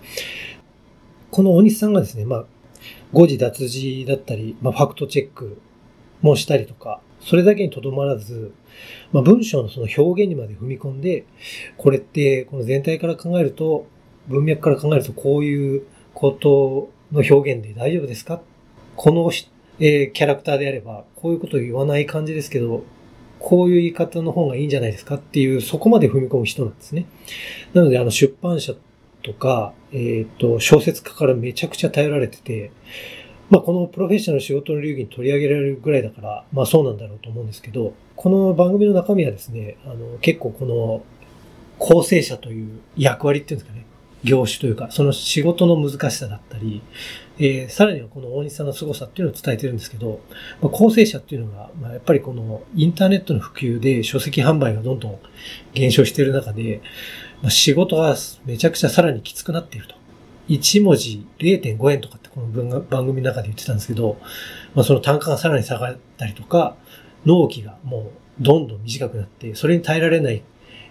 [1.31, 2.45] この大西さんがですね、まあ、
[3.13, 5.59] 誤字脱字だったり、まあファクトチェック
[6.21, 8.53] もしたりとか、それだけにとどまらず、
[9.11, 11.25] まあ文章のその表現にまで踏み込んで、
[11.77, 13.87] これってこの全体から考えると、
[14.27, 18.41] 文脈から考えるとこういうことの表現で大丈夫ですか？
[18.95, 19.31] この
[19.79, 22.83] えーキャラクターであれば、こういうことを言わない感じですけど、
[23.39, 25.15] こういう言い方の方がいいんじゃないですか？
[25.15, 27.05] っていう、そこまで踏み込む人なんですね。
[27.73, 28.73] なので、あの、出版社
[29.23, 32.71] とか、えっ、と、小説家からめちゃくちゃ頼られてて、
[33.49, 41.03] まあ、このプロフェッショナル仕事の流儀に取り上げられるぐらいだから、まあ、そうなんだろうと思うんですけど、この番組の中身はですね、あの、結構この、
[41.79, 43.85] 構成者という役割っていうんですかね、
[44.23, 46.81] 業種というか、その仕事の難しさだったり、
[47.39, 50.19] えーさらにはこの大西さんの凄さっていうのを伝えてるんですけど、
[50.61, 55.19] まあ、構成者っていうのが、まあ、やっぱりこのインターネットの普及で書籍販売がどんどん
[55.73, 56.81] 減少している中で、
[57.41, 59.95] まあ、仕事がめちゃくちゃさらにきつくなっていると。
[60.49, 62.18] 1文字0.5円とか
[62.89, 64.17] 番組の中で言ってたんですけど、
[64.75, 66.75] まあ、その単価がさらに下がったりとか、
[67.25, 70.41] 納期がもうどんどん短くなって、それに耐えられない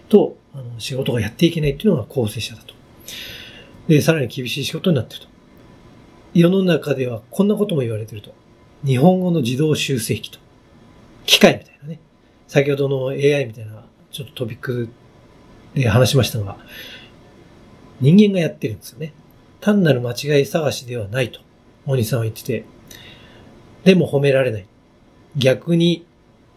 [0.07, 2.73] と、あの仕事がやっていけないっていうのが構成者だと。
[3.87, 5.27] で、さらに厳しい仕事になってると。
[6.33, 8.33] 世の中ではこんなことも言われてると。
[8.85, 10.39] 日本語の自動修正機と。
[11.25, 11.99] 機械みたいなね。
[12.47, 14.89] 先ほどの AI みたいな、ちょっとトピック
[15.73, 16.57] で話しましたが、
[17.99, 19.13] 人間がやってるんですよね。
[19.61, 21.41] 単なる間違い探しではないと、
[21.85, 22.65] 大西さんは言ってて。
[23.83, 24.65] でも褒められない。
[25.35, 26.05] 逆に、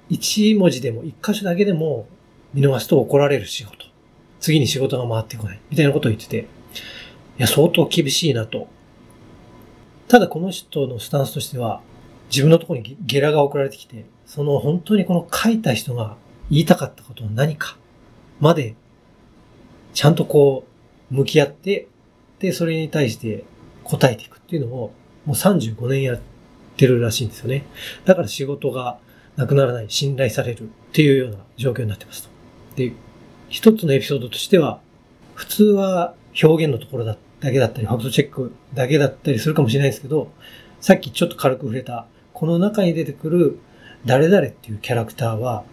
[0.08, 2.06] 一文字でも一箇所だけでも
[2.52, 3.86] 見逃すと怒られる仕事。
[4.40, 5.60] 次に仕事が回ってこない。
[5.70, 6.40] みたいなことを言ってて。
[6.40, 6.44] い
[7.38, 8.68] や、相当厳しいなと。
[10.08, 11.80] ただこの人のスタンスとしては、
[12.30, 16.16] 自分のところにゲラが送られてきて、その本当にこの書いた人が
[16.50, 17.76] 言いたかったことは何か
[18.40, 18.74] まで、
[19.94, 20.64] ちゃんとこ
[21.10, 21.88] う、向き合って、
[22.42, 23.44] で、それに対して
[23.84, 24.92] 答えていくっていうのを、
[25.24, 26.20] もう35年やっ
[26.76, 27.64] てるらしいんですよね。
[28.04, 28.98] だから仕事が
[29.36, 32.28] なくならない、信頼されるっていうような状況になってますと。
[32.76, 32.92] で、
[33.48, 34.80] 一つのエピソードとしては、
[35.34, 40.30] 普通は表現のところだだけだったり、ファクトチェックだけだったりするかもしれないですけど、
[40.80, 43.58] さっきちょっと軽く触れた、この中に出てくる
[44.04, 45.64] 誰々っていうキャラクターは、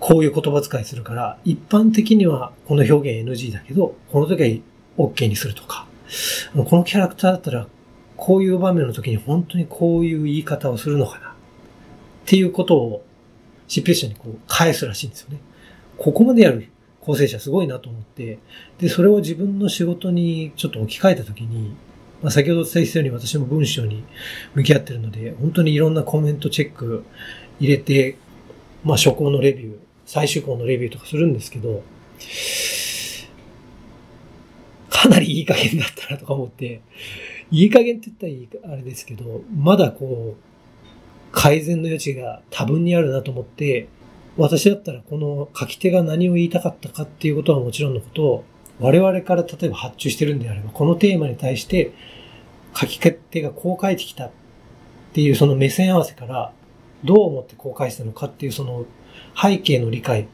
[0.00, 4.62] こういう言葉遣いするから、一般的にはこの表現 NG だけど、この時
[4.96, 5.85] は OK にするとか、
[6.54, 7.66] このキャラクターだったら、
[8.16, 11.32] こういう場面の時に本当にこういう言い方をするのかなっ
[12.24, 13.04] ていうことを、
[13.68, 15.38] 執筆者にこう返すらしいんですよね。
[15.98, 16.68] ここまでやる
[17.00, 18.38] 構成者すごいなと思って、
[18.78, 21.74] で、それを自分の仕事にちょっと置き換えた時に、
[22.22, 24.02] まあ、先ほどお伝えしたように私も文章に
[24.54, 27.04] 向き合ってるので、本当にいろんなコメントチェック
[27.60, 28.16] 入れて、
[28.82, 31.82] まあ、初稿のレビュー、最終稿のレビューとかするんですけど、
[34.96, 36.80] かなりいい加減だったなとか思って、
[37.50, 43.88] いい加減って言ったらいいあれですけど、まだこう、改善の余地が多分にあるなと思って、
[44.38, 48.44] 私だったらこの書き手が何を言いたかったかっていうことはもちろんのことを、
[48.80, 51.92] 我々から例えば発注してるんであれば、このテーマに対して
[52.74, 54.30] 書き手がこう書いてきたっ
[55.12, 56.52] ていうその目線合わせから、
[57.04, 58.86] どう思ってこう返したのかっていうその
[59.40, 60.26] 背景の理解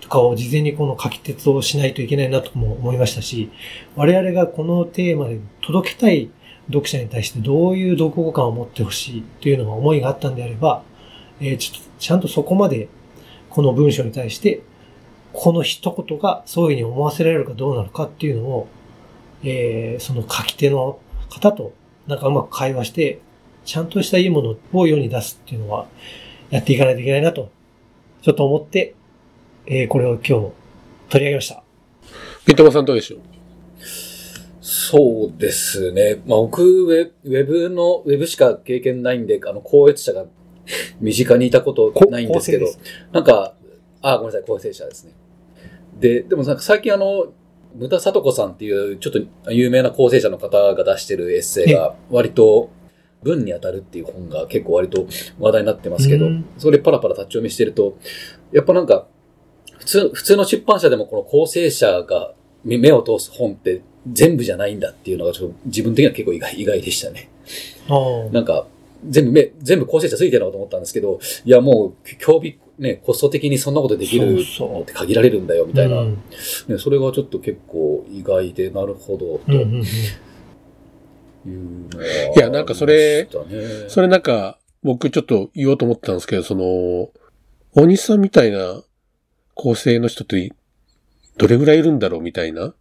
[0.00, 3.50] とかを事前にこの書き鉄をしないといけないなとも思いましたし、
[3.96, 6.30] 我々がこのテーマで届けたい
[6.68, 10.82] 読者に対してどういう読後感を持ってほしいというのが思いがあったんであれば、
[11.40, 12.88] えーちちゃんとそこまで
[13.50, 14.62] この文章に対して、
[15.32, 18.68] この一言がそういうふうに思わせられるかどうなのかっていうのを、
[19.42, 21.72] えーその書き手の方と
[22.06, 23.20] なんかうまく会話して、
[23.64, 25.86] ちゃんとしたいいものを世に出すっていうのは、
[26.50, 27.50] やっていかないといけないなと、
[28.22, 28.94] ちょっと思って、
[29.70, 30.30] えーこれを今日
[31.10, 31.62] 取り上げました。
[32.46, 33.20] ピントマさんどうでしょう？
[34.60, 36.22] そうですね。
[36.26, 40.24] まあ、僕、ウェウェブの、ウェブしか経験ないんで、あの、高越者が
[41.00, 42.66] 身近にいたことないんですけど
[43.12, 43.54] なんか、
[44.00, 45.12] あ、ごめんなさい、構成者ですね。
[46.00, 47.26] で、でもなんか最近あの、
[47.74, 49.12] ムタサトコさんっていうちょっ
[49.44, 52.70] と有名な構成者の方が出してるエッセイが割と
[53.22, 55.06] 文に当たるっていう本が結構割と
[55.38, 57.98] 話題になってますけどうん、それパラパラ立ち読みしてると、
[58.52, 59.06] やっぱなんか、
[59.78, 62.32] 普通、普通の出版社でもこの構成者が
[62.64, 67.28] 目目を通す本って全部じゃないんだっていうのがちょっと自分的には結構意外意外でしたね。
[67.88, 67.94] あ
[68.28, 68.32] あ。
[68.32, 68.66] なんか、
[69.08, 74.72] 全部目、全部構成者ついてるのかと思ったんですけど、いやもう、興味、ね、コスト的にそんなことできるそうそう。
[74.72, 76.00] のって限られるんだよ、みたいな。
[76.00, 76.14] うん。
[76.68, 79.40] ね、それがちょっと結構意外で、なるほど、と。
[79.48, 79.82] うんうん
[81.46, 81.88] うん。
[82.34, 83.28] いいやなんかそれ
[83.88, 87.10] それなんか、僕ちょっと言おうと思ってたんですけど、その、
[87.74, 88.82] 大西さんみたいな
[89.58, 90.52] 構成の人って、
[91.36, 92.74] どれぐらいいるんだろうみたいな、っ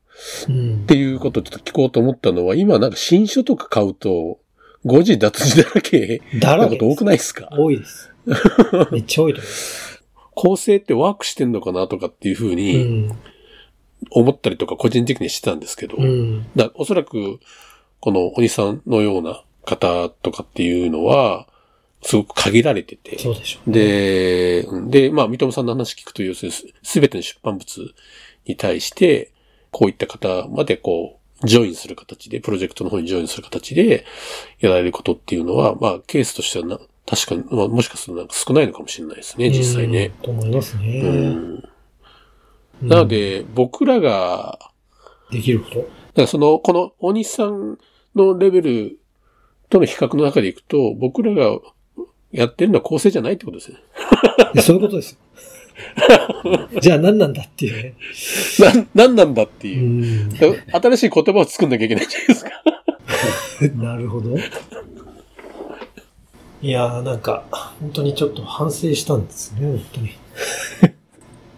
[0.48, 4.40] うんていうことをちょっと聞こうと思ったのは、今なんか新書とか買うと、
[4.86, 7.50] 誤字脱字だらけなこと多くないですか？
[7.52, 8.12] 多いです。
[8.92, 10.04] めっちゃ多いと思います。
[10.36, 13.18] 構成ってワークしてんのかなとかっていうふううにん。
[14.12, 16.46] 思ったりとか個人的にしてたんですけど、うん。
[16.56, 17.40] だおそらく、
[18.00, 21.48] このお兄さんのような方とかっていうのは、
[22.02, 23.72] すごく限られてて、そうでしょう。
[23.72, 27.94] で、うんで、まあ、三友さんの話聞くと、要するにす、すべての出版物
[28.46, 29.32] に対して、
[29.72, 34.06] こういった方までこう、ジョインする形で、プロジェクトの方にジョインする形で、
[34.60, 40.06] やられることっていうのは、まあ、ケースとしてはな、確かに、まあ、もしかするとなんか少ないのかもしれないですね、実際ね。
[40.06, 40.12] うん。
[40.24, 41.02] と思いますね。
[41.02, 41.10] うん。
[41.10, 41.70] うん
[42.80, 44.60] なの、で、僕らが、
[45.32, 45.78] できること？
[45.78, 45.90] だか
[46.22, 47.80] らその、この大西さん
[48.16, 49.00] のレベル
[49.70, 51.60] との比較の中でいくと、僕らが
[52.32, 53.78] やってるのは構成じゃないってことですね。
[54.54, 55.20] いやそういうことですよ。
[56.82, 57.94] じゃあ何なんだっていうね。
[58.94, 60.26] な、なんなんだってういう。
[60.26, 60.30] ん。
[60.30, 62.52] だから新しい言葉を作んなきゃいけないじゃないですか。
[63.84, 64.38] なるほど。
[66.62, 67.46] いやーなんか、
[67.80, 70.10] 本当にちょっと反省したんですね、本当に。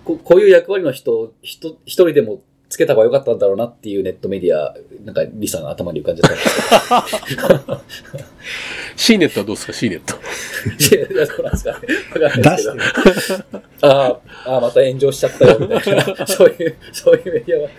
[0.03, 8.23] ここういう役割の人、人、一人でもつけた方が良かったんだろうなっていうネットメディア、なんかリさんが頭に浮かんじゃったんです
[8.95, 10.15] C ネットはどうですか ?C ネット。
[10.95, 11.71] いや、どうなんですか？
[11.79, 11.87] ね。
[12.25, 13.63] わかん出ないですけど。
[13.81, 16.27] ああ、ああ、また炎上しちゃったよ、みたいな。
[16.27, 17.69] そういう、そういうメディアは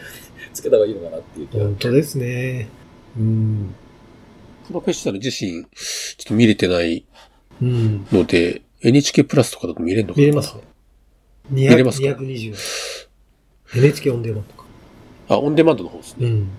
[0.53, 1.65] つけた方がいいのかなっていう気が。
[1.65, 2.69] 本当ですね。
[3.17, 3.75] うん。
[4.67, 7.05] プロフェッショナル自身、ちょっと見れてない
[7.63, 8.07] うん。
[8.11, 10.23] ので、NHK プラスとかだと見れるのかな？
[10.23, 10.63] 見れますね。
[11.51, 12.55] 見れますか220。
[13.77, 14.45] NHK オンデマン。
[15.35, 16.27] あ、オンデマンドの方ですね。
[16.27, 16.51] うん。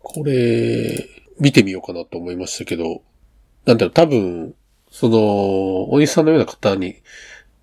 [0.00, 1.08] これ、
[1.40, 3.02] 見てみようかなと思いましたけど、
[3.64, 4.54] なんだろう、多分、
[4.90, 6.96] その、お兄さんのような方に、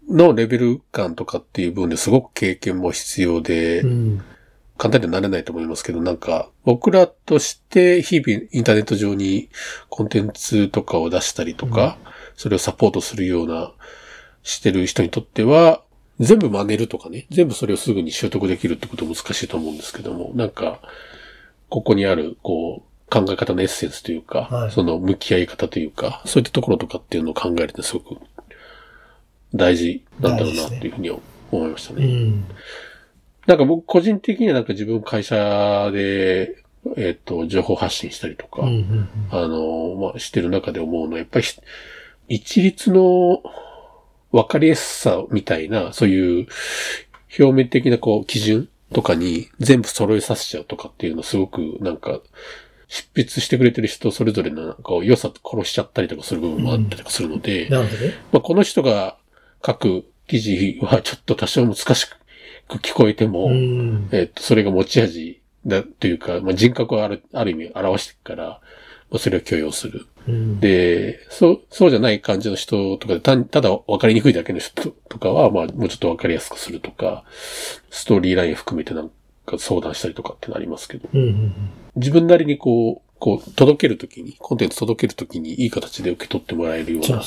[0.09, 4.21] のレベル感とかっていう部分ですごく経験も必要で、うん。
[4.77, 9.49] 簡単にはなれないと思いますけど、なんか、僕らとして日々インターネット上に
[9.89, 11.97] コンテンツとかを出したりとか、
[12.35, 13.73] それをサポートするような、
[14.43, 15.83] してる人にとっては、
[16.21, 20.79] 全部真似るとかね、全部それをすぐに習得できるってことは難しいと思うんですけども、なんか、
[21.67, 28.21] ここにある、こう、考え方のエッセンスというか、はいその向き合い方というか、そういったところとかっていうのを考えるってすごく
[29.53, 31.09] 大事なんだろうなっていうふうに
[31.51, 32.05] 思いましたね。
[32.05, 32.45] うん。
[33.47, 36.63] なんか僕個人的にはなんか自分会社で、
[36.97, 41.59] えっ、と、情報発信したりとか、うんうんあの、まあ、してる中で思うのは、やっぱりひ、
[42.29, 43.41] 一律の
[44.31, 46.47] 分かりやすさみたいな、そういう
[47.39, 52.19] 表面的なこう、基準とかに全部揃えさせちゃうとかっていうのすごくなんか、
[52.87, 58.13] 執筆してくれてる人それぞれのなんか良さ殺しちゃったりとかする部分もあったりとかするので、なるほどね。
[58.33, 59.17] まあ、この人が
[59.65, 62.17] 書く記事はちょっと多少難しく
[62.79, 64.09] 聞こえても、うん。
[64.11, 68.47] えっと、それが持ち味だというか、まあ、人格をある、ある意味表してるから、
[69.09, 70.05] まあ、それを許容する。
[70.27, 77.23] うん、で、そう、そうじゃない感じの人とかで、たただ分かりにくいだけの人とかは、まあ、もうちょっと分かりやすくするとか、
[77.89, 79.11] ストーリーライン含めてなん
[79.45, 81.53] か相談したりとかってなりますけど、うんうんうん。
[81.95, 87.21] 自分なりにこう、こう、届けるときに、コンテンツ届けるときにいい形で受け取ってもらえるような。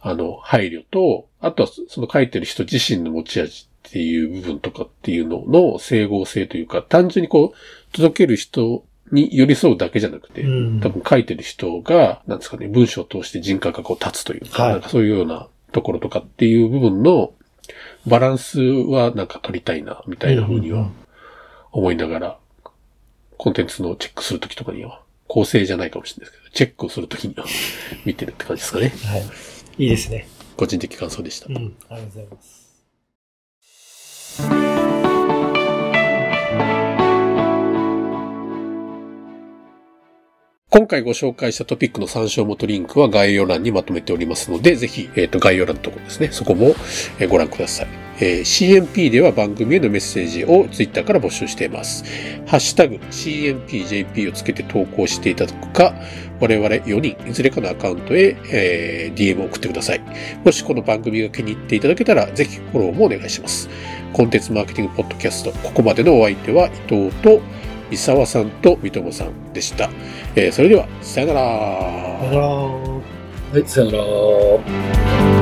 [0.00, 17.32] あの、配慮と、あとはその書いてる人自身の持ち味っていう部分とかっていうのの整合性というか、単純にこう、届ける人に寄り添うだけじゃなくて、うん多分書いてる人が、なんですかね、文章を通して人格がこう立つというか、はいなんかそういうようなところとかっていう部分の
[18.06, 20.90] バランスはなんか取りたいな、みたいな風には
[21.72, 22.38] 思いながら、
[23.36, 27.44] コンテンツのチェックするときとかには、構成じゃないかもしれないですけど、チェックをするときには
[28.06, 28.92] 見てるって感じですかね。
[29.04, 29.22] はい。
[29.78, 30.28] いいですね。
[30.56, 31.52] 個人的感想でしたう。
[31.52, 31.56] ん。
[31.56, 32.65] ありがとうございます。
[40.76, 46.28] 今回ご紹介したトピックの参照元リンクは概要欄にまとめておりますので、ぜひ、えっ、と、概要欄のところですね。
[46.30, 46.74] そこも、
[47.18, 47.88] えご覧ください。
[48.20, 52.04] えー CMP では番組へのメッセージをツイッターから募集しています。
[52.46, 55.94] ハッシュタグ CMPJP をつけて投稿していただくか、
[56.40, 60.02] 我々4人、いずれかのアカウントへ、えー DM を送ってください。
[60.44, 63.70] もしこの番組が気に入っていただけたら、ぜひフォローもお願いします。
[64.12, 67.40] コンテンツマーケティングポッドキャスト、ここまでのお相手は伊藤と
[67.90, 69.90] 三沢さんと三友さんでした。
[70.34, 71.40] えーそれでは、さよなら
[72.20, 72.46] さよなら。
[72.46, 73.02] は
[73.58, 75.35] い、さよなら。